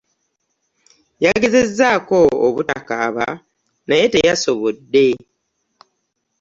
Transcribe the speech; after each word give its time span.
Yagezzezako 1.23 2.19
obutakaaba 2.47 3.27
naye 3.87 4.05
teyasobodde. 4.13 5.07